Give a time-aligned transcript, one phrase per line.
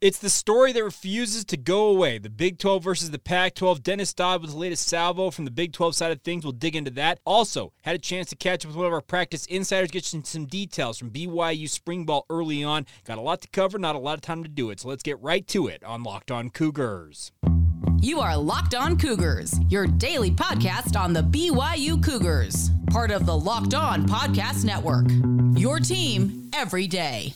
[0.00, 2.16] It's the story that refuses to go away.
[2.16, 3.82] The Big 12 versus the Pac 12.
[3.82, 6.42] Dennis Dodd with the latest salvo from the Big 12 side of things.
[6.42, 7.20] We'll dig into that.
[7.26, 10.24] Also, had a chance to catch up with one of our practice insiders, get some,
[10.24, 12.86] some details from BYU spring ball early on.
[13.04, 14.80] Got a lot to cover, not a lot of time to do it.
[14.80, 17.30] So let's get right to it on Locked On Cougars.
[18.00, 23.36] You are Locked On Cougars, your daily podcast on the BYU Cougars, part of the
[23.36, 25.04] Locked On Podcast Network.
[25.60, 27.34] Your team every day.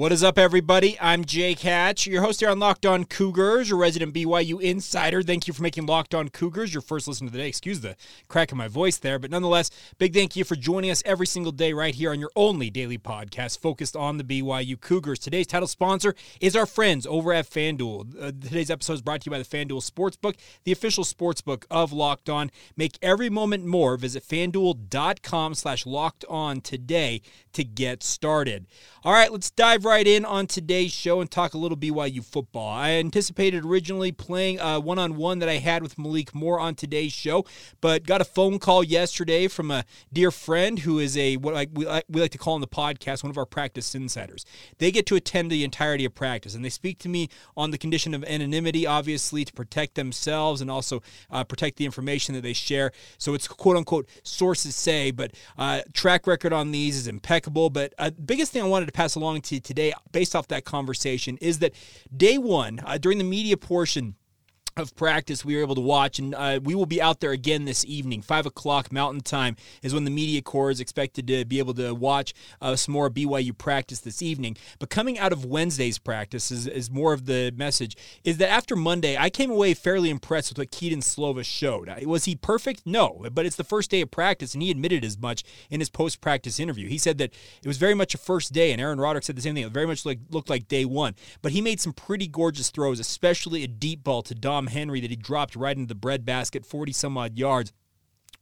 [0.00, 0.96] What is up, everybody?
[0.98, 5.22] I'm Jake Hatch, your host here on Locked On Cougars, your resident BYU insider.
[5.22, 7.48] Thank you for making Locked On Cougars your first listen of the day.
[7.48, 11.02] Excuse the crack in my voice there, but nonetheless, big thank you for joining us
[11.04, 15.18] every single day right here on your only daily podcast focused on the BYU Cougars.
[15.18, 18.16] Today's title sponsor is our friends over at FanDuel.
[18.18, 21.92] Uh, today's episode is brought to you by the FanDuel Sportsbook, the official sportsbook of
[21.92, 22.50] Locked On.
[22.74, 23.98] Make every moment more.
[23.98, 27.20] Visit FanDuel.com slash Locked On today
[27.52, 28.66] to get started.
[29.02, 32.68] All right, let's dive right in on today's show and talk a little BYU football.
[32.68, 36.74] I anticipated originally playing a one on one that I had with Malik Moore on
[36.74, 37.46] today's show,
[37.80, 41.66] but got a phone call yesterday from a dear friend who is a what I,
[41.72, 44.44] we, like, we like to call on the podcast one of our practice insiders.
[44.76, 47.78] They get to attend the entirety of practice and they speak to me on the
[47.78, 52.52] condition of anonymity, obviously, to protect themselves and also uh, protect the information that they
[52.52, 52.92] share.
[53.16, 57.39] So it's quote unquote sources say, but uh, track record on these is impeccable.
[57.48, 60.64] But uh, biggest thing I wanted to pass along to you today, based off that
[60.64, 61.72] conversation, is that
[62.14, 64.16] day one, uh, during the media portion,
[64.80, 67.64] of practice we were able to watch, and uh, we will be out there again
[67.64, 68.22] this evening.
[68.22, 71.94] Five o'clock Mountain Time is when the media corps is expected to be able to
[71.94, 74.56] watch uh, some more BYU practice this evening.
[74.78, 78.74] But coming out of Wednesday's practice is, is more of the message is that after
[78.74, 81.88] Monday, I came away fairly impressed with what Kedon Slovis showed.
[82.04, 82.82] Was he perfect?
[82.84, 85.90] No, but it's the first day of practice, and he admitted as much in his
[85.90, 86.88] post practice interview.
[86.88, 87.32] He said that
[87.62, 89.64] it was very much a first day, and Aaron Roderick said the same thing.
[89.64, 93.00] It very much like, looked like day one, but he made some pretty gorgeous throws,
[93.00, 96.92] especially a deep ball to Dom Henry that he dropped right into the breadbasket, 40
[96.92, 97.72] some odd yards.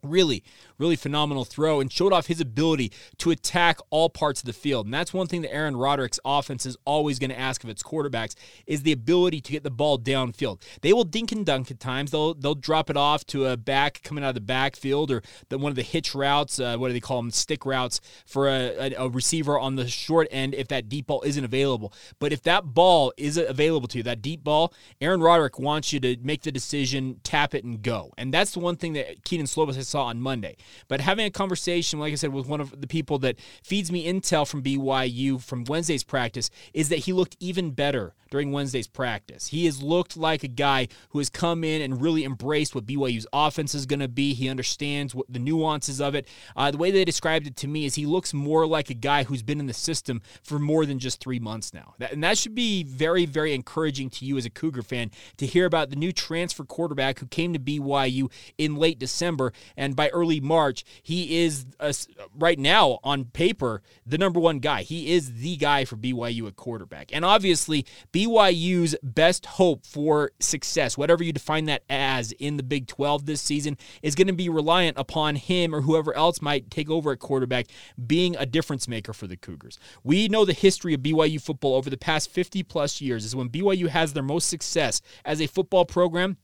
[0.02, 0.44] Really,
[0.78, 4.86] really phenomenal throw and showed off his ability to attack all parts of the field.
[4.86, 7.82] And that's one thing that Aaron Roderick's offense is always going to ask of its
[7.82, 8.36] quarterbacks
[8.66, 10.62] is the ability to get the ball downfield.
[10.82, 12.12] They will dink and dunk at times.
[12.12, 15.58] They'll they'll drop it off to a back coming out of the backfield or the,
[15.58, 16.60] one of the hitch routes.
[16.60, 17.32] Uh, what do they call them?
[17.32, 21.22] Stick routes for a, a, a receiver on the short end if that deep ball
[21.22, 21.92] isn't available.
[22.20, 25.98] But if that ball is available to you, that deep ball, Aaron Roderick wants you
[26.00, 28.12] to make the decision, tap it, and go.
[28.16, 30.56] And that's the one thing that Kedon Slovis has saw on Monday.
[30.86, 34.06] But having a conversation, like I said, with one of the people that feeds me
[34.06, 39.48] intel from BYU from Wednesday's practice is that he looked even better during Wednesday's practice.
[39.48, 43.26] He has looked like a guy who has come in and really embraced what BYU's
[43.32, 44.34] offense is going to be.
[44.34, 46.28] He understands what the nuances of it.
[46.56, 49.24] Uh, the way they described it to me is he looks more like a guy
[49.24, 51.94] who's been in the system for more than just three months now.
[51.98, 55.46] That, and that should be very, very encouraging to you as a Cougar fan to
[55.46, 60.08] hear about the new transfer quarterback who came to BYU in late December and by
[60.08, 61.92] early March, he is uh,
[62.36, 64.82] right now on paper the number one guy.
[64.82, 67.10] He is the guy for BYU at quarterback.
[67.12, 72.88] And obviously, BYU's best hope for success, whatever you define that as in the Big
[72.88, 76.90] 12 this season, is going to be reliant upon him or whoever else might take
[76.90, 77.66] over at quarterback
[78.04, 79.78] being a difference maker for the Cougars.
[80.02, 83.48] We know the history of BYU football over the past 50 plus years is when
[83.48, 86.36] BYU has their most success as a football program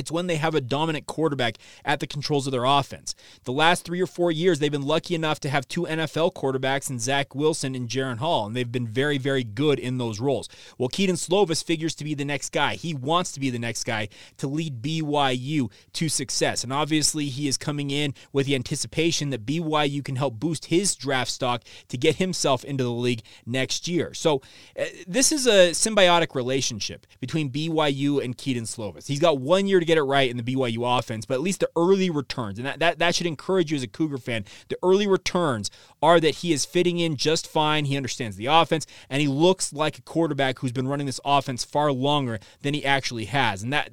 [0.00, 3.14] it's when they have a dominant quarterback at the controls of their offense.
[3.44, 6.90] The last three or four years, they've been lucky enough to have two NFL quarterbacks
[6.90, 10.48] in Zach Wilson and Jaren Hall, and they've been very, very good in those roles.
[10.78, 12.74] Well, Kedon Slovis figures to be the next guy.
[12.74, 16.64] He wants to be the next guy to lead BYU to success.
[16.64, 20.96] And obviously, he is coming in with the anticipation that BYU can help boost his
[20.96, 24.14] draft stock to get himself into the league next year.
[24.14, 24.40] So,
[24.78, 29.06] uh, this is a symbiotic relationship between BYU and Kedon Slovis.
[29.06, 31.60] He's got one year to get it right in the BYU offense, but at least
[31.60, 34.44] the early returns, and that, that, that should encourage you as a Cougar fan.
[34.68, 35.70] The early returns
[36.00, 37.86] are that he is fitting in just fine.
[37.86, 41.64] He understands the offense, and he looks like a quarterback who's been running this offense
[41.64, 43.64] far longer than he actually has.
[43.64, 43.90] And that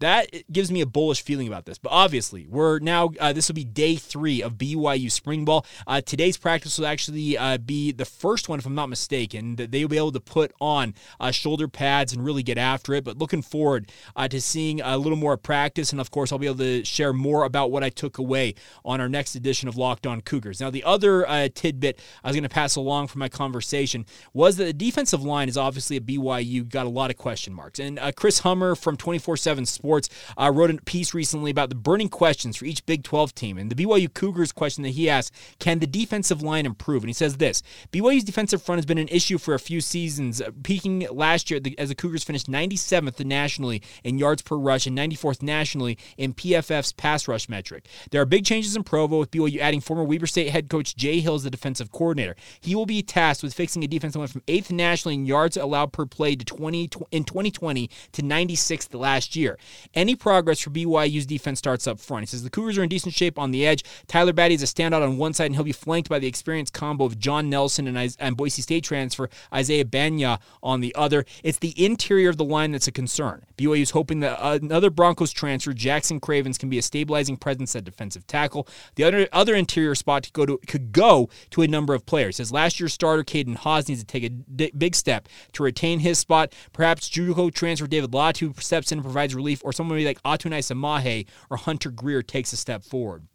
[0.00, 1.78] that gives me a bullish feeling about this.
[1.78, 5.64] But obviously, we're now, uh, this will be day three of BYU spring ball.
[5.86, 9.70] Uh, today's practice will actually uh, be the first one, if I'm not mistaken, that
[9.70, 13.04] they'll be able to put on uh, shoulder pads and really get after it.
[13.04, 15.92] But looking forward uh, to seeing a little more practice.
[15.92, 18.54] And of course, I'll be able to share more about what I took away
[18.84, 20.60] on our next edition of Locked On Cougars.
[20.60, 24.04] Now, the other uh, tidbit I was going to pass along from my conversation
[24.34, 27.78] was that the defensive line is obviously at BYU got a lot of question marks.
[27.78, 31.76] And Chris Hummer from 24 7 Sports Sports uh, wrote a piece recently about the
[31.76, 33.56] burning questions for each Big 12 team.
[33.56, 37.04] And the BYU Cougars question that he asked can the defensive line improve?
[37.04, 37.62] And he says this
[37.92, 41.60] BYU's defensive front has been an issue for a few seasons, uh, peaking last year
[41.78, 46.92] as the Cougars finished 97th nationally in yards per rush and 94th nationally in PFF's
[46.92, 47.86] pass rush metric.
[48.10, 51.20] There are big changes in Provo with BYU adding former Weber State head coach Jay
[51.20, 52.34] Hill as the defensive coordinator.
[52.60, 55.56] He will be tasked with fixing a defense that went from 8th nationally in yards
[55.56, 59.58] allowed per play to 20 in 2020 to 96th last year.
[59.94, 62.22] Any progress for BYU's defense starts up front.
[62.22, 63.84] He says the Cougars are in decent shape on the edge.
[64.06, 66.72] Tyler Batty is a standout on one side, and he'll be flanked by the experienced
[66.72, 71.24] combo of John Nelson and, and Boise State transfer Isaiah Bagnah on the other.
[71.42, 73.44] It's the interior of the line that's a concern.
[73.56, 77.74] BYU is hoping that uh, another Broncos transfer, Jackson Cravens, can be a stabilizing presence
[77.76, 78.68] at defensive tackle.
[78.96, 82.40] The other other interior spot to go to could go to a number of players.
[82.40, 86.00] As last year's starter Caden Haws needs to take a d- big step to retain
[86.00, 86.52] his spot.
[86.72, 91.26] Perhaps JUCO transfer David Latu steps in and provides relief, or somebody like Atunaisa Mahe
[91.50, 93.26] or Hunter Greer takes a step forward.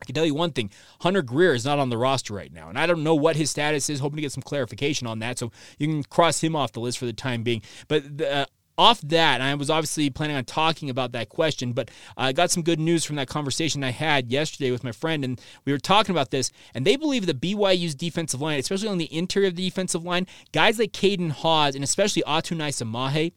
[0.00, 0.70] I can tell you one thing
[1.02, 3.50] Hunter Greer is not on the roster right now, and I don't know what his
[3.50, 4.00] status is.
[4.00, 6.98] Hoping to get some clarification on that, so you can cross him off the list
[6.98, 7.62] for the time being.
[7.88, 8.46] But the, uh,
[8.78, 12.62] off that, I was obviously planning on talking about that question, but I got some
[12.62, 16.14] good news from that conversation I had yesterday with my friend, and we were talking
[16.14, 16.50] about this.
[16.74, 20.26] And they believe that BYU's defensive line, especially on the interior of the defensive line,
[20.52, 23.32] guys like Caden Haws and especially Atunaisa Mahe,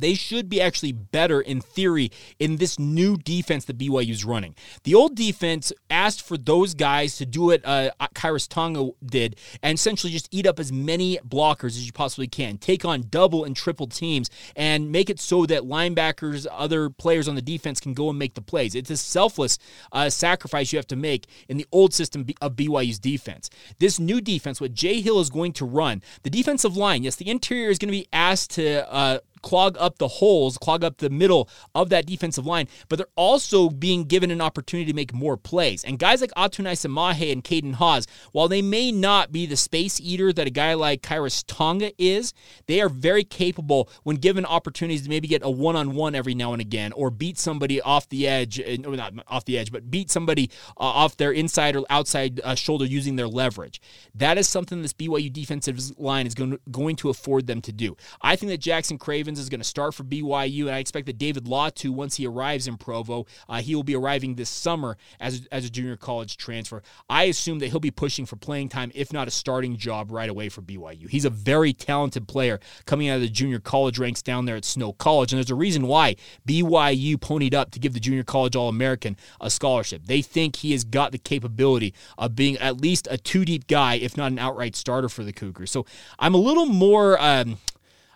[0.00, 4.54] they should be actually better in theory in this new defense that BYU is running.
[4.84, 9.74] The old defense asked for those guys to do what uh, Khyiris Tonga did and
[9.76, 13.56] essentially just eat up as many blockers as you possibly can, take on double and
[13.56, 18.08] triple teams, and make it so that linebackers, other players on the defense can go
[18.10, 18.74] and make the plays.
[18.74, 19.58] It's a selfless
[19.92, 23.50] uh, sacrifice you have to make in the old system of BYU's defense.
[23.78, 27.28] This new defense, what Jay Hill is going to run, the defensive line, yes, the
[27.28, 31.10] interior is going to be asked to uh, clog up the holes, clog up the
[31.10, 35.36] middle of that defensive line, but they're also being given an opportunity to make more
[35.36, 35.84] plays.
[35.84, 40.00] And guys like Atunaisa Mahe and Caden Haws, while they may not be the space
[40.00, 42.32] eater that a guy like Khyiris Tonga is,
[42.66, 46.60] they are very capable when given opportunities to maybe get a one-on-one every now and
[46.60, 50.10] again or beat somebody off the edge, uh, no, not off the edge, but beat
[50.10, 53.80] somebody uh, off their inside or outside uh, shoulder using their leverage.
[54.14, 57.72] That is something this BYU defensive line is going to, going to afford them to
[57.72, 57.96] do.
[58.20, 61.18] I think that Jackson Craven is going to start for BYU, and I expect that
[61.18, 65.46] David Latu, once he arrives in Provo, uh, he will be arriving this summer as,
[65.52, 66.82] as a junior college transfer.
[67.08, 70.28] I assume that he'll be pushing for playing time, if not a starting job right
[70.28, 71.08] away for BYU.
[71.08, 74.64] He's a very talented player coming out of the junior college ranks down there at
[74.64, 76.16] Snow College, and there's a reason why
[76.46, 80.06] BYU ponied up to give the junior college All American a scholarship.
[80.06, 83.94] They think he has got the capability of being at least a two deep guy,
[83.94, 85.70] if not an outright starter for the Cougars.
[85.70, 85.86] So
[86.18, 87.20] I'm a little more.
[87.20, 87.58] Um,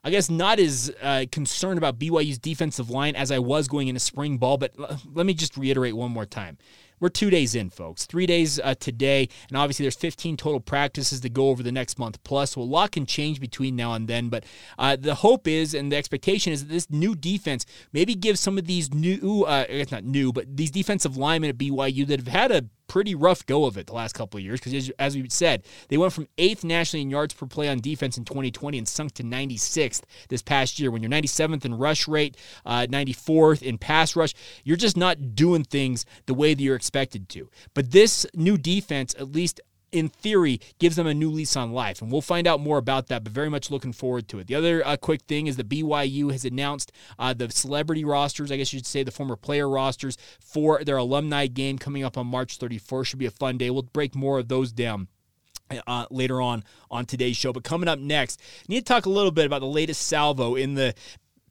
[0.05, 4.01] I guess not as uh, concerned about BYU's defensive line as I was going into
[4.01, 6.59] spring ball, but l- let me just reiterate one more time.
[7.01, 8.07] We're two days in, folks.
[8.07, 11.99] Three days uh, today, and obviously there's 15 total practices to go over the next
[11.99, 12.53] month plus.
[12.53, 14.29] So a lot can change between now and then.
[14.29, 14.45] But
[14.79, 18.59] uh, the hope is, and the expectation is that this new defense maybe gives some
[18.59, 22.29] of these new, uh, it's not new, but these defensive linemen at BYU that have
[22.29, 25.17] had a pretty rough go of it the last couple of years because, as, as
[25.17, 28.79] we said, they went from eighth nationally in yards per play on defense in 2020
[28.79, 30.93] and sunk to 96th this past year.
[30.93, 34.33] When you're 97th in rush rate, uh, 94th in pass rush,
[34.63, 37.51] you're just not doing things the way that you're expected to.
[37.75, 39.61] But this new defense, at least
[39.95, 42.03] in theory, gives them a new lease on life.
[42.03, 44.49] And we'll find out more about that, but very much looking forward to it.
[44.49, 48.57] The other uh, quick thing is that BYU has announced uh, the celebrity rosters, I
[48.57, 52.27] guess you should say the former player rosters, for their alumni game coming up on
[52.27, 53.07] March 31st.
[53.07, 53.71] Should be a fun day.
[53.71, 55.09] We'll break more of those down.
[55.87, 57.51] Uh, later on on today's show.
[57.51, 60.57] But coming up next, I need to talk a little bit about the latest salvo
[60.57, 60.95] in the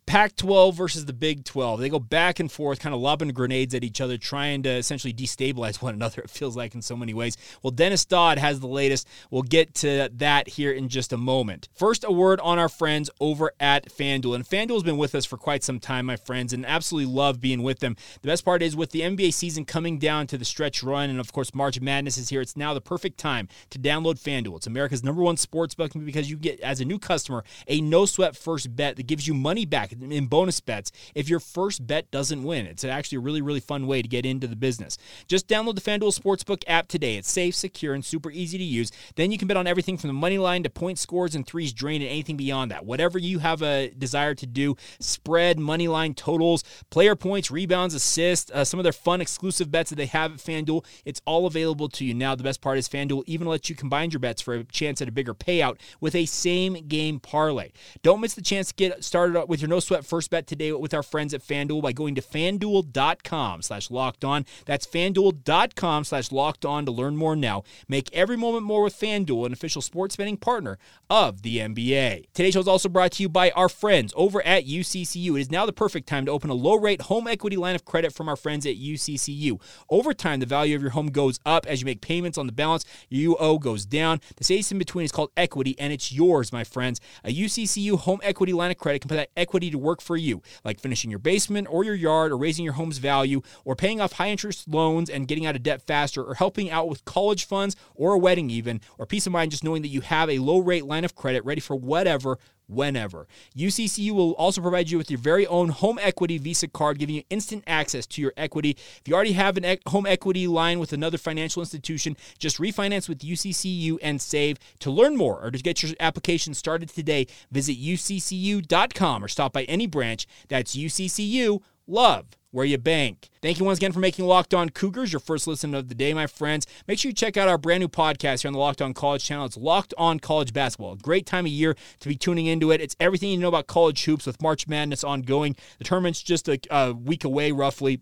[0.05, 1.79] Pac 12 versus the Big 12.
[1.79, 5.13] They go back and forth, kind of lobbing grenades at each other, trying to essentially
[5.13, 7.37] destabilize one another, it feels like in so many ways.
[7.61, 9.07] Well, Dennis Dodd has the latest.
[9.31, 11.69] We'll get to that here in just a moment.
[11.73, 14.35] First, a word on our friends over at FanDuel.
[14.35, 17.39] And FanDuel has been with us for quite some time, my friends, and absolutely love
[17.39, 17.95] being with them.
[18.21, 21.19] The best part is with the NBA season coming down to the stretch run, and
[21.19, 24.57] of course, March Madness is here, it's now the perfect time to download FanDuel.
[24.57, 28.05] It's America's number one sports book because you get, as a new customer, a no
[28.05, 32.09] sweat first bet that gives you money back in bonus bets if your first bet
[32.11, 32.65] doesn't win.
[32.65, 34.97] It's actually a really, really fun way to get into the business.
[35.27, 37.17] Just download the FanDuel Sportsbook app today.
[37.17, 38.91] It's safe, secure, and super easy to use.
[39.15, 41.73] Then you can bet on everything from the money line to point scores and threes
[41.73, 42.85] drained and anything beyond that.
[42.85, 48.51] Whatever you have a desire to do, spread, money line, totals, player points, rebounds, assists,
[48.51, 50.85] uh, some of their fun exclusive bets that they have at FanDuel.
[51.05, 52.35] It's all available to you now.
[52.35, 55.07] The best part is FanDuel even lets you combine your bets for a chance at
[55.07, 57.71] a bigger payout with a same game parlay.
[58.01, 60.93] Don't miss the chance to get started with your no sweat first bet today with
[60.93, 64.45] our friends at FanDuel by going to fanduel.com slash locked on.
[64.65, 67.63] That's fanduel.com slash locked on to learn more now.
[67.87, 70.77] Make every moment more with FanDuel, an official sports betting partner
[71.09, 72.25] of the NBA.
[72.33, 75.37] Today's show is also brought to you by our friends over at UCCU.
[75.37, 77.85] It is now the perfect time to open a low rate home equity line of
[77.85, 79.59] credit from our friends at UCCU.
[79.89, 82.53] Over time, the value of your home goes up as you make payments on the
[82.53, 84.21] balance you owe goes down.
[84.37, 86.99] The space in between is called equity, and it's yours, my friends.
[87.23, 90.41] A UCCU home equity line of credit can put that equity to work for you,
[90.63, 94.13] like finishing your basement or your yard, or raising your home's value, or paying off
[94.13, 97.75] high interest loans and getting out of debt faster, or helping out with college funds
[97.95, 100.59] or a wedding, even, or peace of mind just knowing that you have a low
[100.59, 103.27] rate line of credit ready for whatever whenever.
[103.55, 107.23] UCCU will also provide you with your very own home equity Visa card, giving you
[107.29, 108.71] instant access to your equity.
[108.71, 113.07] If you already have an e- home equity line with another financial institution, just refinance
[113.09, 114.57] with UCCU and save.
[114.79, 119.63] To learn more or to get your application started today, visit uccu.com or stop by
[119.63, 120.27] any branch.
[120.47, 121.61] That's UCCU.
[121.87, 123.29] Love where you bank.
[123.41, 126.13] Thank you once again for making Locked On Cougars your first listen of the day,
[126.13, 126.67] my friends.
[126.87, 129.23] Make sure you check out our brand new podcast here on the Locked On College
[129.23, 129.45] channel.
[129.45, 130.95] It's Locked On College Basketball.
[130.95, 132.79] Great time of year to be tuning into it.
[132.79, 135.55] It's everything you know about college hoops with March Madness ongoing.
[135.79, 138.01] The tournament's just a, a week away, roughly.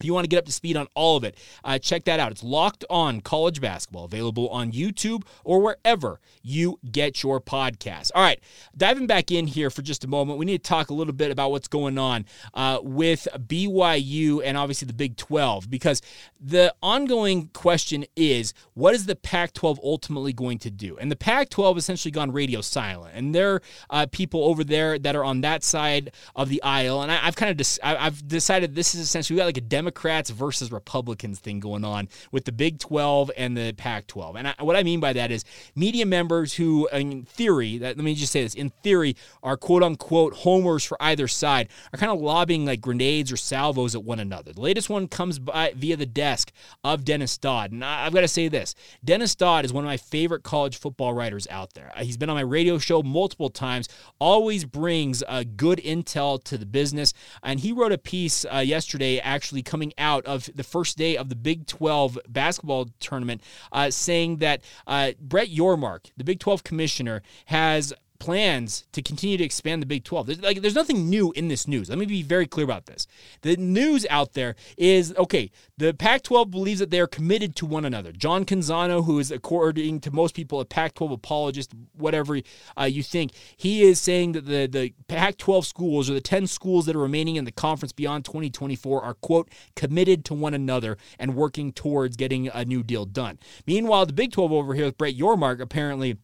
[0.00, 2.18] If you want to get up to speed on all of it, uh, check that
[2.20, 2.32] out.
[2.32, 8.10] It's Locked On College Basketball, available on YouTube or wherever you get your podcasts.
[8.14, 8.40] All right,
[8.76, 11.30] diving back in here for just a moment, we need to talk a little bit
[11.30, 16.02] about what's going on uh, with BYU and obviously the Big 12 because
[16.40, 20.96] the ongoing question is what is the Pac 12 ultimately going to do?
[20.98, 24.98] And the Pac 12 essentially gone radio silent, and there are uh, people over there
[24.98, 27.02] that are on that side of the aisle.
[27.02, 29.62] And I, have kind of I, I've decided this is essentially we got like a
[29.84, 34.36] Democrats versus Republicans thing going on with the Big 12 and the Pac 12.
[34.36, 35.44] And I, what I mean by that is
[35.76, 39.82] media members who, in theory, that, let me just say this, in theory, are quote
[39.82, 44.20] unquote homers for either side, are kind of lobbing like grenades or salvos at one
[44.20, 44.54] another.
[44.54, 46.50] The latest one comes by via the desk
[46.82, 47.70] of Dennis Dodd.
[47.70, 48.74] And I, I've got to say this
[49.04, 51.92] Dennis Dodd is one of my favorite college football writers out there.
[51.94, 56.56] Uh, he's been on my radio show multiple times, always brings uh, good intel to
[56.56, 57.12] the business.
[57.42, 61.28] And he wrote a piece uh, yesterday, actually coming out of the first day of
[61.28, 67.22] the Big 12 basketball tournament, uh, saying that uh, Brett Yormark, the Big 12 commissioner,
[67.46, 67.92] has
[68.24, 70.26] plans to continue to expand the Big 12.
[70.26, 71.90] There's, like, there's nothing new in this news.
[71.90, 73.06] Let me be very clear about this.
[73.42, 77.66] The news out there is okay, the Pac 12 believes that they are committed to
[77.66, 78.12] one another.
[78.12, 82.40] John Canzano, who is, according to most people, a Pac 12 apologist, whatever
[82.80, 86.46] uh, you think, he is saying that the, the Pac 12 schools or the 10
[86.46, 90.96] schools that are remaining in the conference beyond 2024 are, quote, committed to one another
[91.18, 93.38] and working towards getting a new deal done.
[93.66, 96.16] Meanwhile, the Big 12 over here with Brett Yormark apparently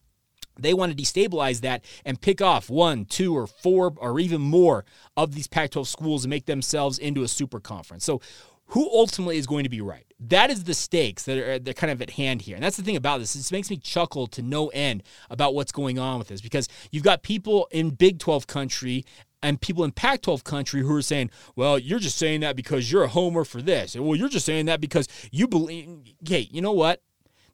[0.63, 4.85] they want to destabilize that and pick off one, two, or four, or even more
[5.17, 8.05] of these Pac 12 schools and make themselves into a super conference.
[8.05, 8.21] So,
[8.71, 10.07] who ultimately is going to be right?
[10.21, 12.55] That is the stakes that are they're kind of at hand here.
[12.55, 13.33] And that's the thing about this.
[13.33, 17.03] This makes me chuckle to no end about what's going on with this because you've
[17.03, 19.05] got people in Big 12 country
[19.43, 22.93] and people in Pac 12 country who are saying, well, you're just saying that because
[22.93, 23.97] you're a homer for this.
[23.97, 25.89] Well, you're just saying that because you believe.
[26.23, 27.03] Okay, you know what?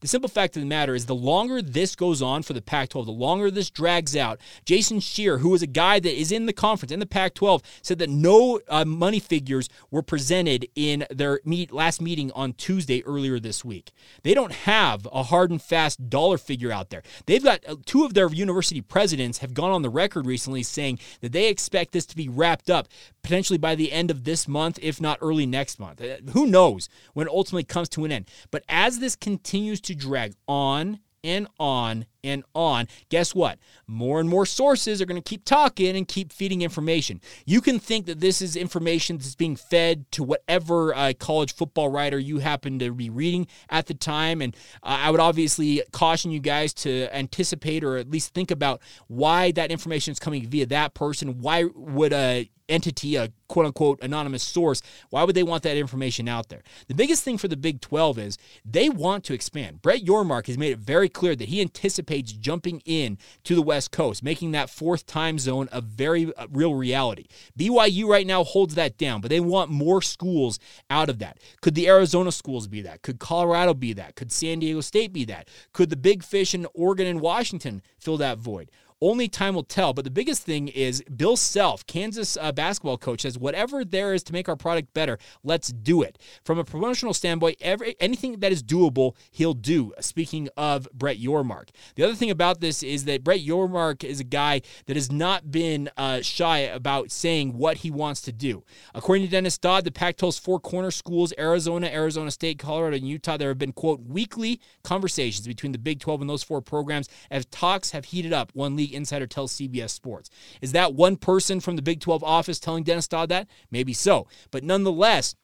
[0.01, 2.91] The simple fact of the matter is, the longer this goes on for the Pac
[2.91, 4.41] 12, the longer this drags out.
[4.65, 7.63] Jason Scheer, who is a guy that is in the conference, in the Pac 12,
[7.83, 13.03] said that no uh, money figures were presented in their meet, last meeting on Tuesday
[13.05, 13.93] earlier this week.
[14.23, 17.03] They don't have a hard and fast dollar figure out there.
[17.27, 20.99] They've got uh, two of their university presidents have gone on the record recently saying
[21.21, 22.89] that they expect this to be wrapped up
[23.23, 26.01] potentially by the end of this month, if not early next month.
[26.01, 28.31] Uh, who knows when it ultimately comes to an end?
[28.51, 33.59] But as this continues to drag on and on and on, guess what?
[33.87, 37.21] More and more sources are going to keep talking and keep feeding information.
[37.45, 41.89] You can think that this is information that's being fed to whatever uh, college football
[41.89, 44.43] writer you happen to be reading at the time.
[44.43, 48.81] And uh, I would obviously caution you guys to anticipate or at least think about
[49.09, 51.41] why that information is coming via that person.
[51.41, 56.29] Why would a entity, a quote unquote anonymous source, why would they want that information
[56.29, 56.63] out there?
[56.89, 59.83] The biggest thing for the Big 12 is they want to expand.
[59.83, 63.91] Brett Yormark has made it very clear that he anticipates jumping in to the West
[63.91, 67.27] Coast, making that fourth time zone a very uh, real reality.
[67.59, 70.59] BYU right now holds that down, but they want more schools
[70.91, 71.39] out of that.
[71.61, 73.03] Could the Arizona schools be that?
[73.03, 74.15] Could Colorado be that?
[74.17, 75.49] Could San Diego State be that?
[75.73, 78.71] Could the big fish in Oregon and Washington fill that void?
[79.03, 79.93] Only time will tell.
[79.93, 84.23] But the biggest thing is Bill Self, Kansas uh, basketball coach, says whatever there is
[84.25, 86.19] to make our product better, let's do it.
[86.45, 89.93] From a promotional standpoint, every anything that is doable, he'll do.
[90.01, 94.25] Speaking of Brett Yormark, the other thing about this is that Brett Yormark is a
[94.25, 98.65] guy that has not been uh, shy about saying what he wants to do.
[98.95, 103.37] According to Dennis Dodd, the Pac-12's four corner schools, Arizona, Arizona State, Colorado, and Utah,
[103.37, 107.45] there have been quote weekly conversations between the Big 12 and those four programs as
[107.47, 108.51] talks have heated up.
[108.55, 110.31] One league insider tells CBS Sports.
[110.61, 113.49] Is that one person from the Big 12 office telling Dennis Dodd that?
[113.71, 114.27] Maybe so.
[114.51, 115.35] But nonetheless,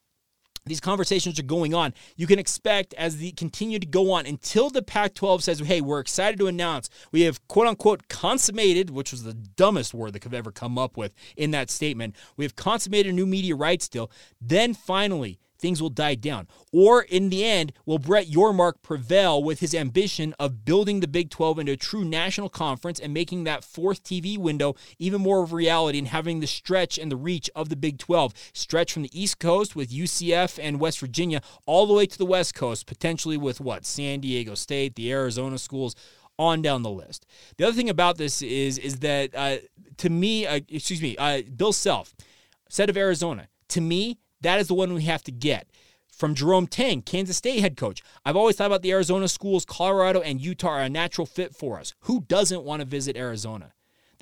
[0.65, 1.93] these conversations are going on.
[2.17, 5.81] You can expect as they continue to go on until the Pac 12 says, hey,
[5.81, 10.21] we're excited to announce we have quote unquote consummated, which was the dumbest word that
[10.21, 12.15] could ever come up with in that statement.
[12.37, 14.11] We have consummated a new media rights deal.
[14.41, 16.49] Then finally, things will die down?
[16.73, 21.31] Or in the end, will Brett Yormark prevail with his ambition of building the Big
[21.31, 25.53] 12 into a true national conference and making that fourth TV window even more of
[25.53, 29.03] a reality and having the stretch and the reach of the Big 12 stretch from
[29.03, 32.87] the East Coast with UCF and West Virginia all the way to the West Coast,
[32.87, 33.87] potentially with what?
[33.87, 35.95] San Diego State, the Arizona schools
[36.39, 37.25] on down the list.
[37.57, 39.59] The other thing about this is is that uh,
[39.99, 42.15] to me, uh, excuse me, uh, Bill Self
[42.69, 43.49] said of Arizona.
[43.69, 45.69] To me, that is the one we have to get.
[46.09, 48.03] From Jerome Tang, Kansas State head coach.
[48.25, 51.81] I've always thought about the Arizona schools, Colorado and Utah are a natural fit for
[51.81, 51.95] us.
[52.01, 53.73] Who doesn't want to visit Arizona?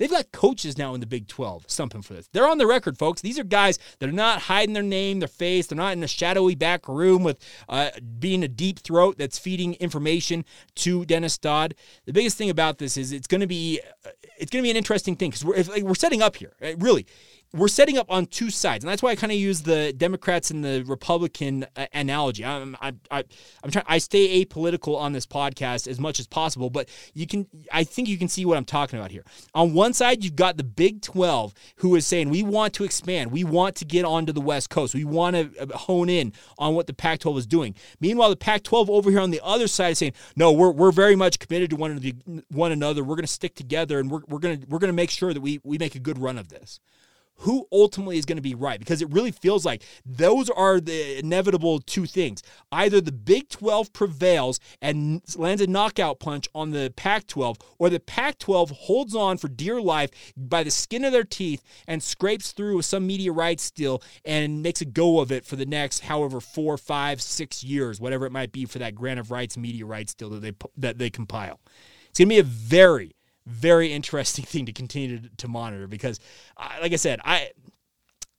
[0.01, 2.27] They've got coaches now in the Big 12 stumping for this.
[2.33, 3.21] They're on the record, folks.
[3.21, 5.67] These are guys that are not hiding their name, their face.
[5.67, 7.37] They're not in a shadowy back room with
[7.69, 10.43] uh, being a deep throat that's feeding information
[10.77, 11.75] to Dennis Dodd.
[12.05, 14.09] The biggest thing about this is it's going to be uh,
[14.39, 16.53] it's going to be an interesting thing because we're, like, we're setting up here.
[16.79, 17.05] Really,
[17.53, 20.51] we're setting up on two sides, and that's why I kind of use the Democrats
[20.51, 22.45] and the Republican uh, analogy.
[22.45, 23.23] I'm, I, I,
[23.63, 23.85] I'm trying.
[23.87, 27.47] I stay apolitical on this podcast as much as possible, but you can.
[27.71, 29.25] I think you can see what I'm talking about here.
[29.53, 33.31] On one side, you've got the Big 12, who is saying we want to expand,
[33.31, 36.73] we want to get onto the West Coast, we want to uh, hone in on
[36.73, 37.75] what the Pac-12 is doing.
[37.99, 41.15] Meanwhile, the Pac-12 over here on the other side is saying, no, we're, we're very
[41.15, 43.03] much committed to one, one another.
[43.03, 45.33] We're going to stick together, and we're, we're going to we're going to make sure
[45.33, 46.79] that we we make a good run of this
[47.41, 51.19] who ultimately is going to be right because it really feels like those are the
[51.19, 52.43] inevitable two things.
[52.71, 57.89] Either the Big 12 prevails and lands a knockout punch on the Pac 12, or
[57.89, 62.01] the Pac 12 holds on for dear life by the skin of their teeth and
[62.01, 65.65] scrapes through with some media rights deal and makes a go of it for the
[65.65, 69.57] next however four, five, six years, whatever it might be for that grant of rights
[69.57, 71.59] media rights deal that they that they compile.
[72.09, 76.19] It's going to be a very very interesting thing to continue to, to monitor because,
[76.57, 77.51] uh, like I said, I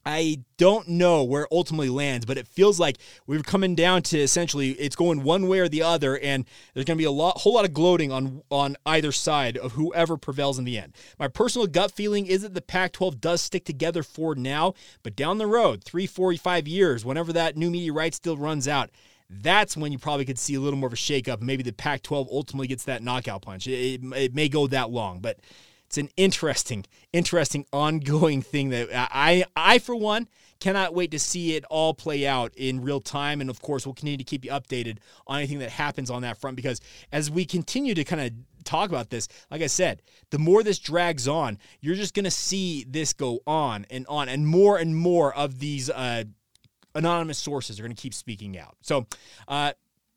[0.05, 4.71] I don't know where ultimately lands, but it feels like we're coming down to essentially
[4.71, 7.53] it's going one way or the other, and there's going to be a lot, whole
[7.53, 10.93] lot of gloating on on either side of whoever prevails in the end.
[11.17, 15.37] My personal gut feeling is that the Pac-12 does stick together for now, but down
[15.37, 18.89] the road, three, four, five years, whenever that new media rights still runs out,
[19.29, 21.41] that's when you probably could see a little more of a shakeup.
[21.41, 23.67] Maybe the Pac 12 ultimately gets that knockout punch.
[23.67, 25.39] It, it, it, may go that long, but
[25.87, 30.27] it's an interesting, interesting ongoing thing that I, I, for one,
[30.59, 33.41] cannot wait to see it all play out in real time.
[33.41, 36.39] And of course, we'll continue to keep you updated on anything that happens on that
[36.39, 36.81] front because
[37.11, 38.31] as we continue to kind of
[38.63, 42.31] talk about this, like I said, the more this drags on, you're just going to
[42.31, 45.89] see this go on and on and more and more of these.
[45.89, 46.23] Uh,
[46.95, 48.75] anonymous sources are going to keep speaking out.
[48.81, 49.07] So,
[49.47, 49.73] uh,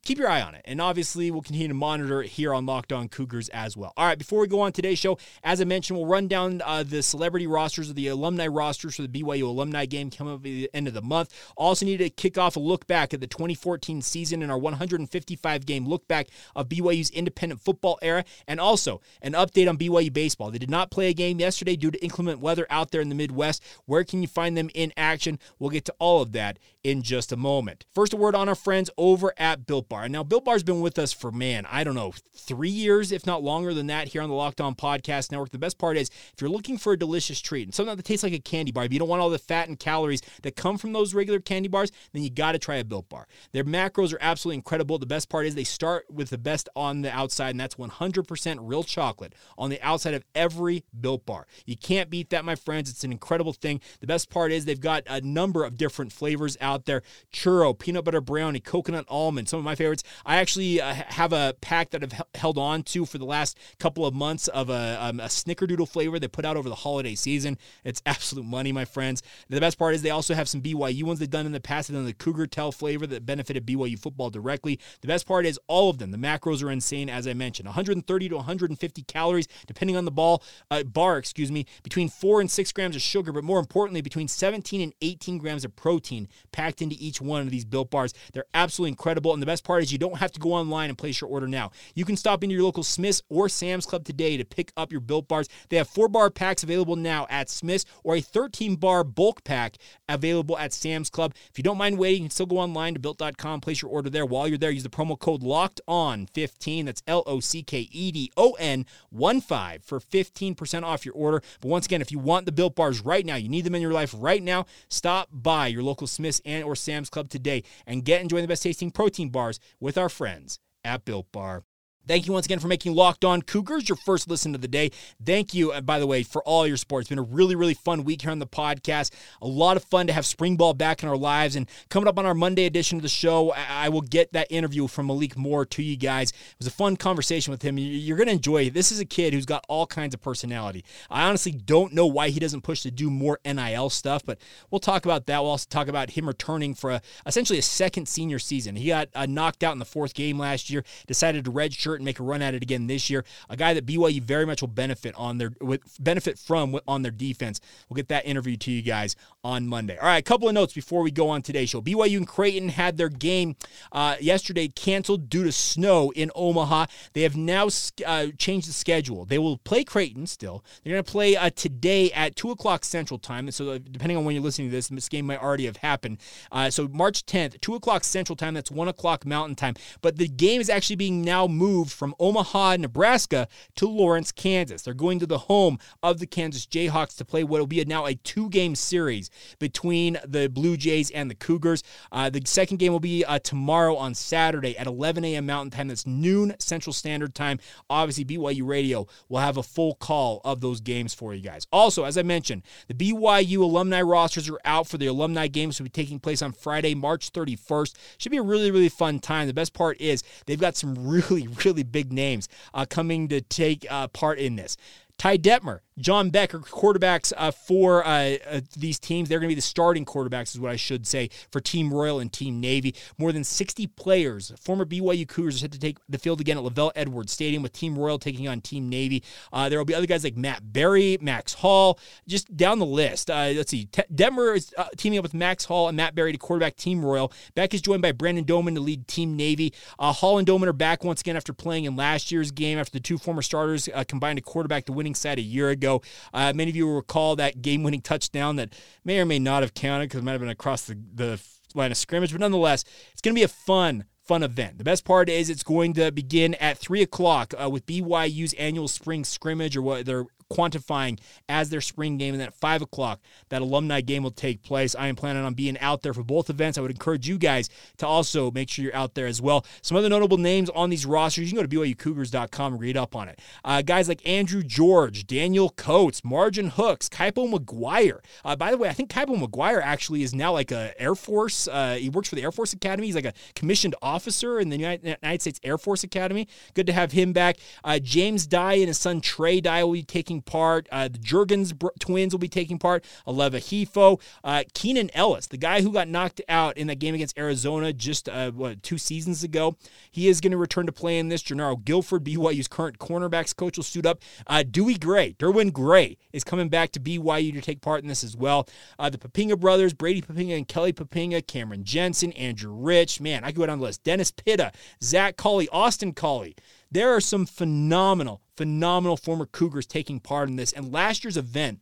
[0.07, 0.61] keep your eye on it.
[0.63, 3.91] And obviously, we'll continue to monitor it here on Locked On Cougars as well.
[3.97, 6.83] All right, before we go on today's show, as I mentioned, we'll run down uh,
[6.83, 10.43] the celebrity rosters or the alumni rosters for the BYU alumni game coming up at
[10.43, 11.33] the end of the month.
[11.57, 15.65] Also, need to kick off a look back at the 2014 season and our 155
[15.65, 20.51] game look back of BYU's independent football era, and also an update on BYU baseball.
[20.51, 23.15] They did not play a game yesterday due to inclement weather out there in the
[23.15, 23.61] Midwest.
[23.85, 25.37] Where can you find them in action?
[25.59, 27.85] We'll get to all of that in just a moment.
[27.93, 29.96] First, a word on our friends over at Built Bar.
[29.97, 30.03] Bar.
[30.03, 33.25] And now Built Bar's been with us for man, I don't know, three years, if
[33.25, 35.51] not longer than that, here on the Locked On Podcast Network.
[35.51, 38.23] The best part is if you're looking for a delicious treat and something that tastes
[38.23, 40.77] like a candy bar, if you don't want all the fat and calories that come
[40.77, 43.27] from those regular candy bars, then you got to try a Built Bar.
[43.51, 44.97] Their macros are absolutely incredible.
[44.97, 48.57] The best part is they start with the best on the outside, and that's 100%
[48.61, 51.47] real chocolate on the outside of every Built Bar.
[51.65, 52.89] You can't beat that, my friends.
[52.89, 53.81] It's an incredible thing.
[53.99, 57.01] The best part is they've got a number of different flavors out out there.
[57.33, 60.03] Churro, peanut butter brownie, coconut almond, some of my favorites.
[60.25, 64.05] I actually uh, have a pack that I've held on to for the last couple
[64.05, 67.57] of months of a, um, a snickerdoodle flavor they put out over the holiday season.
[67.83, 69.21] It's absolute money, my friends.
[69.49, 71.87] The best part is they also have some BYU ones they've done in the past.
[71.87, 74.79] They've done the Cougar Tail flavor that benefited BYU football directly.
[75.01, 76.11] The best part is all of them.
[76.11, 77.67] The macros are insane, as I mentioned.
[77.67, 82.49] 130 to 150 calories, depending on the ball uh, bar, excuse me, between four and
[82.49, 86.81] six grams of sugar, but more importantly, between 17 and 18 grams of protein packed
[86.81, 88.13] into each one of these built bars.
[88.33, 89.33] They're absolutely incredible.
[89.33, 91.47] And the best part is you don't have to go online and place your order
[91.47, 91.71] now.
[91.93, 95.01] You can stop into your local Smith's or Sam's Club today to pick up your
[95.01, 95.49] built bars.
[95.69, 99.75] They have four bar packs available now at Smith's or a 13 bar bulk pack
[100.07, 101.35] available at Sam's Club.
[101.51, 104.09] If you don't mind waiting, you can still go online to built.com, place your order
[104.09, 104.25] there.
[104.25, 106.85] While you're there, use the promo code locked on 15.
[106.85, 111.15] That's L O C K E D O N 1 5 for 15% off your
[111.15, 111.41] order.
[111.59, 113.81] But once again, if you want the built bars right now, you need them in
[113.81, 118.05] your life right now, stop by your local Smith's and or Sam's Club today and
[118.05, 121.63] get enjoying the best tasting protein bars with our friends at Built Bar.
[122.07, 124.91] Thank you once again for making Locked On Cougars your first listen of the day.
[125.25, 127.01] Thank you, uh, by the way, for all your support.
[127.01, 129.11] It's been a really, really fun week here on the podcast.
[129.41, 131.57] A lot of fun to have spring ball back in our lives.
[131.57, 134.87] And coming up on our Monday edition of the show, I will get that interview
[134.87, 136.31] from Malik Moore to you guys.
[136.31, 137.77] It was a fun conversation with him.
[137.77, 138.73] You're going to enjoy it.
[138.73, 140.85] This is a kid who's got all kinds of personality.
[141.09, 144.37] I honestly don't know why he doesn't push to do more NIL stuff, but
[144.71, 145.41] we'll talk about that.
[145.41, 148.77] We'll also talk about him returning for a, essentially a second senior season.
[148.77, 152.05] He got uh, knocked out in the fourth game last year, decided to redshirt and
[152.05, 153.23] make a run at it again this year.
[153.49, 155.51] A guy that BYU very much will benefit on their
[155.99, 157.59] benefit from on their defense.
[157.89, 159.97] We'll get that interview to you guys on Monday.
[159.97, 161.81] All right, a couple of notes before we go on today's show.
[161.81, 163.55] BYU and Creighton had their game
[163.91, 166.87] uh, yesterday canceled due to snow in Omaha.
[167.13, 167.69] They have now
[168.05, 169.25] uh, changed the schedule.
[169.25, 170.63] They will play Creighton still.
[170.83, 173.49] They're going to play uh, today at two o'clock Central Time.
[173.51, 176.17] So uh, depending on when you're listening to this, this game might already have happened.
[176.51, 178.53] Uh, so March 10th, two o'clock Central Time.
[178.53, 179.75] That's one o'clock Mountain Time.
[180.01, 184.81] But the game is actually being now moved from Omaha, Nebraska to Lawrence, Kansas.
[184.81, 188.05] They're going to the home of the Kansas Jayhawks to play what will be now
[188.05, 191.83] a two game series between the Blue Jays and the Cougars.
[192.11, 195.45] Uh, the second game will be uh, tomorrow on Saturday at 11 a.m.
[195.45, 195.87] Mountain Time.
[195.87, 197.59] That's noon Central Standard Time.
[197.89, 201.67] Obviously, BYU Radio will have a full call of those games for you guys.
[201.71, 205.83] Also, as I mentioned, the BYU alumni rosters are out for the alumni games to
[205.83, 207.95] be taking place on Friday, March 31st.
[208.17, 209.47] Should be a really, really fun time.
[209.47, 213.85] The best part is they've got some really, really big names uh, coming to take
[213.89, 214.77] uh, part in this.
[215.17, 219.29] Ty Detmer, John Beck, quarterbacks uh, for uh, uh, these teams.
[219.29, 222.19] They're going to be the starting quarterbacks, is what I should say, for Team Royal
[222.19, 222.93] and Team Navy.
[223.17, 226.63] More than 60 players, former BYU Cougars, are set to take the field again at
[226.63, 229.23] LaVell Edwards Stadium with Team Royal taking on Team Navy.
[229.51, 233.31] Uh, there will be other guys like Matt Berry, Max Hall, just down the list.
[233.31, 233.85] Uh, let's see.
[233.85, 237.03] T- Detmer is uh, teaming up with Max Hall and Matt Berry to quarterback Team
[237.03, 237.33] Royal.
[237.55, 239.73] Beck is joined by Brandon Doman to lead Team Navy.
[239.99, 242.99] Hall and Doman are back once again after playing in last year's game after the
[242.99, 245.86] two former starters combined to quarterback the winning side a year ago.
[246.33, 248.73] Many of you will recall that game winning touchdown that
[249.03, 251.41] may or may not have counted because it might have been across the, the
[251.75, 252.31] line of scrimmage.
[252.31, 254.77] But nonetheless, it's going to be a fun, fun event.
[254.77, 258.87] The best part is it's going to begin at 3 o'clock uh, with BYU's annual
[258.87, 262.33] spring scrimmage or what they're quantifying as their spring game.
[262.33, 264.95] And then at 5 o'clock, that alumni game will take place.
[264.95, 266.77] I am planning on being out there for both events.
[266.77, 269.65] I would encourage you guys to also make sure you're out there as well.
[269.81, 273.15] Some other notable names on these rosters, you can go to BYUCougars.com and read up
[273.15, 273.39] on it.
[273.63, 278.19] Uh, guys like Andrew George, Daniel Coates, Margin Hooks, Kaipo McGuire.
[278.43, 281.67] Uh, by the way, I think Kaipo McGuire actually is now like a Air Force.
[281.67, 283.07] Uh, he works for the Air Force Academy.
[283.07, 286.47] He's like a commissioned officer in the United States Air Force Academy.
[286.73, 287.57] Good to have him back.
[287.83, 290.87] Uh, James Dye and his son Trey Dye will be taking part.
[290.91, 293.03] Uh, the Jurgens twins will be taking part.
[293.25, 294.21] Aleva Hifo.
[294.43, 298.29] Uh, Keenan Ellis, the guy who got knocked out in that game against Arizona just
[298.29, 299.75] uh, what two seasons ago,
[300.11, 301.43] he is going to return to play in this.
[301.43, 304.21] Jernaro Gilford, BYU's current cornerbacks coach, will suit up.
[304.47, 308.23] Uh, Dewey Gray, Derwin Gray is coming back to BYU to take part in this
[308.23, 308.67] as well.
[308.99, 313.47] Uh, the Poppinga brothers, Brady Poppinga and Kelly Poppinga, Cameron Jensen, Andrew Rich, man, I
[313.47, 314.03] could go down the list.
[314.03, 314.71] Dennis Pitta,
[315.01, 316.55] Zach Collie, Austin Collie.
[316.91, 320.71] There are some phenomenal, phenomenal former Cougars taking part in this.
[320.71, 321.81] And last year's event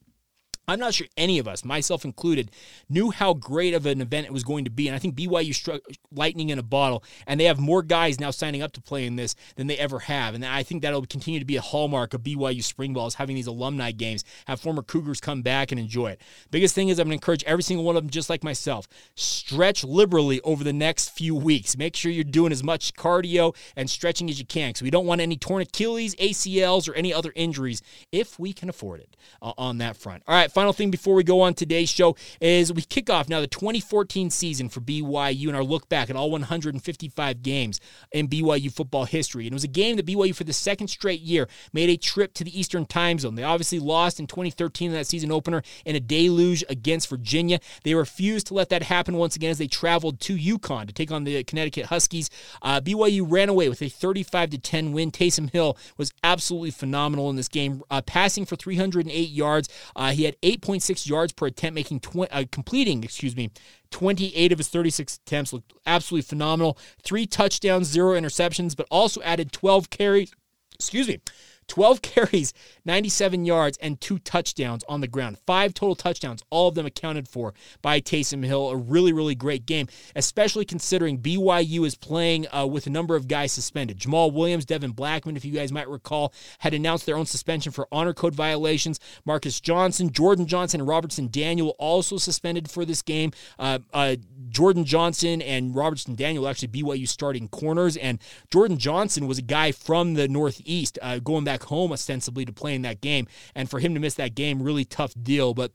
[0.67, 2.51] I'm not sure any of us, myself included,
[2.89, 4.87] knew how great of an event it was going to be.
[4.87, 8.31] And I think BYU struck lightning in a bottle, and they have more guys now
[8.31, 10.33] signing up to play in this than they ever have.
[10.33, 13.47] And I think that'll continue to be a hallmark of BYU spring balls, having these
[13.47, 16.21] alumni games, have former Cougars come back and enjoy it.
[16.49, 18.87] Biggest thing is I'm going to encourage every single one of them, just like myself,
[19.15, 21.77] stretch liberally over the next few weeks.
[21.77, 25.05] Make sure you're doing as much cardio and stretching as you can because we don't
[25.05, 29.53] want any torn Achilles, ACLs, or any other injuries if we can afford it uh,
[29.57, 30.23] on that front.
[30.27, 33.41] All right final thing before we go on today's show is we kick off now
[33.41, 37.81] the 2014 season for BYU and our look back at all 155 games
[38.13, 39.47] in BYU football history.
[39.47, 42.33] And it was a game that BYU for the second straight year made a trip
[42.35, 43.35] to the Eastern time zone.
[43.35, 47.59] They obviously lost in 2013 in that season opener in a deluge against Virginia.
[47.83, 51.11] They refused to let that happen once again as they traveled to UConn to take
[51.11, 52.29] on the Connecticut Huskies.
[52.61, 55.11] Uh, BYU ran away with a 35 to 10 win.
[55.11, 59.67] Taysom Hill was absolutely phenomenal in this game, uh, passing for 308 yards.
[59.97, 63.49] Uh, he had 8.6 yards per attempt, making tw- uh, completing, excuse me,
[63.89, 66.77] 28 of his 36 attempts looked absolutely phenomenal.
[67.03, 70.31] Three touchdowns, zero interceptions, but also added 12 carries.
[70.75, 71.19] Excuse me.
[71.67, 72.53] 12 carries,
[72.85, 75.37] 97 yards, and two touchdowns on the ground.
[75.45, 78.69] Five total touchdowns, all of them accounted for by Taysom Hill.
[78.69, 83.27] A really, really great game, especially considering BYU is playing uh, with a number of
[83.27, 83.99] guys suspended.
[83.99, 87.87] Jamaal Williams, Devin Blackman, if you guys might recall, had announced their own suspension for
[87.91, 88.99] honor code violations.
[89.25, 93.31] Marcus Johnson, Jordan Johnson, and Robertson Daniel also suspended for this game.
[93.57, 94.15] Uh, uh,
[94.49, 98.19] Jordan Johnson and Robertson Daniel actually BYU starting corners, and
[98.51, 102.75] Jordan Johnson was a guy from the Northeast uh, going back home ostensibly to play
[102.75, 103.27] in that game.
[103.53, 105.53] And for him to miss that game, really tough deal.
[105.53, 105.71] But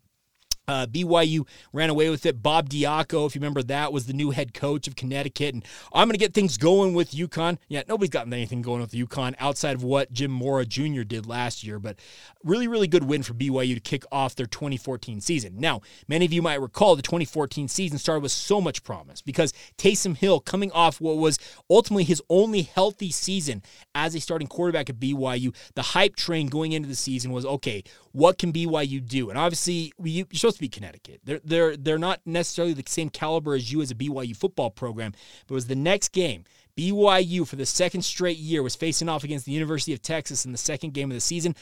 [0.68, 2.42] uh, BYU ran away with it.
[2.42, 5.54] Bob Diaco, if you remember that, was the new head coach of Connecticut.
[5.54, 7.58] And I'm going to get things going with UConn.
[7.68, 11.02] Yeah, nobody's gotten anything going with UConn outside of what Jim Mora Jr.
[11.02, 11.78] did last year.
[11.78, 11.98] But
[12.44, 15.58] really, really good win for BYU to kick off their 2014 season.
[15.58, 19.52] Now, many of you might recall the 2014 season started with so much promise because
[19.76, 23.62] Taysom Hill coming off what was ultimately his only healthy season
[23.94, 25.54] as a starting quarterback at BYU.
[25.74, 29.30] The hype train going into the season was okay, what can BYU do?
[29.30, 31.20] And obviously, you're supposed to be Connecticut.
[31.24, 35.12] They're they're they're not necessarily the same caliber as you as a BYU football program,
[35.46, 36.44] but it was the next game.
[36.76, 40.52] BYU for the second straight year was facing off against the University of Texas in
[40.52, 41.54] the second game of the season.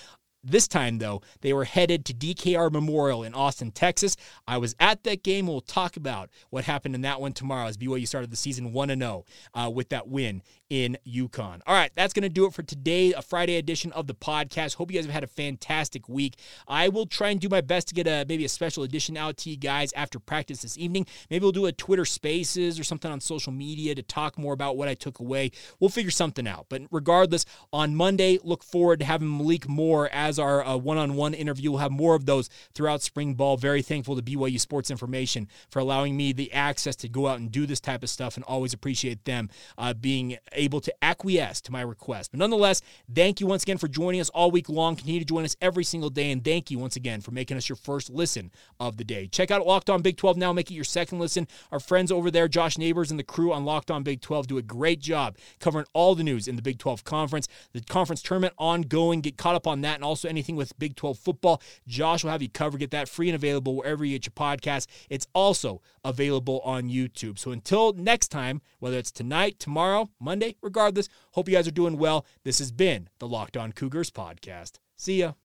[0.51, 4.17] This time, though, they were headed to DKR Memorial in Austin, Texas.
[4.47, 5.47] I was at that game.
[5.47, 8.89] We'll talk about what happened in that one tomorrow as BYU started the season 1
[8.89, 11.61] 0 uh, with that win in UConn.
[11.67, 14.75] All right, that's going to do it for today, a Friday edition of the podcast.
[14.75, 16.37] Hope you guys have had a fantastic week.
[16.67, 19.37] I will try and do my best to get a maybe a special edition out
[19.39, 21.07] to you guys after practice this evening.
[21.31, 24.77] Maybe we'll do a Twitter Spaces or something on social media to talk more about
[24.77, 25.51] what I took away.
[25.81, 26.67] We'll figure something out.
[26.69, 31.71] But regardless, on Monday, look forward to having Malik Moore as our uh, one-on-one interview.
[31.71, 33.57] We'll have more of those throughout spring ball.
[33.57, 37.51] Very thankful to BYU Sports Information for allowing me the access to go out and
[37.51, 41.73] do this type of stuff, and always appreciate them uh, being able to acquiesce to
[41.73, 42.33] my request.
[42.33, 44.97] But nonetheless, thank you once again for joining us all week long.
[44.97, 46.31] Continue to join us every single day.
[46.31, 49.27] And thank you once again for making us your first listen of the day.
[49.27, 50.53] Check out Locked On Big 12 now.
[50.53, 51.47] Make it your second listen.
[51.73, 54.59] Our friends over there, Josh Neighbors and the crew on Locked On Big 12, do
[54.59, 57.49] a great job covering all the news in the Big 12 conference.
[57.73, 59.21] The conference tournament ongoing.
[59.21, 61.63] Get caught up on that and also anything with Big 12 football.
[61.87, 62.81] Josh will have you covered.
[62.81, 64.87] Get that free and available wherever you get your podcast.
[65.09, 67.39] It's also available on YouTube.
[67.39, 71.99] So until next time, whether it's tonight, tomorrow, Monday, regardless, hope you guys are doing
[71.99, 72.27] well.
[72.45, 74.79] This has been the Locked On Cougars podcast.
[74.97, 75.35] See ya.